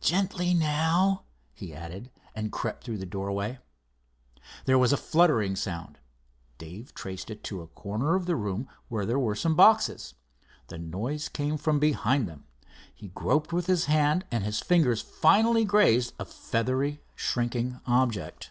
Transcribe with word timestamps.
"Gently, 0.00 0.52
now," 0.52 1.22
he 1.54 1.72
added 1.72 2.10
and 2.34 2.50
crept 2.50 2.82
through 2.82 2.98
the 2.98 3.06
doorway. 3.06 3.60
There 4.64 4.76
was 4.80 4.92
a 4.92 4.96
fluttering 4.96 5.54
sound. 5.54 6.00
Dave 6.58 6.92
traced 6.92 7.30
it 7.30 7.44
to 7.44 7.60
a 7.62 7.68
corner 7.68 8.16
of 8.16 8.26
the 8.26 8.34
room 8.34 8.66
where 8.88 9.06
there 9.06 9.16
were 9.16 9.36
some 9.36 9.54
boxes. 9.54 10.14
The 10.66 10.78
noise 10.78 11.28
came 11.28 11.56
from 11.56 11.78
behind 11.78 12.26
them. 12.26 12.46
He 12.92 13.10
groped 13.10 13.52
with 13.52 13.66
his 13.66 13.84
hand, 13.84 14.24
and 14.32 14.42
his 14.42 14.58
fingers 14.58 15.02
finally 15.02 15.64
grazed 15.64 16.14
a 16.18 16.24
feathery, 16.24 17.00
shrinking 17.14 17.80
object. 17.86 18.50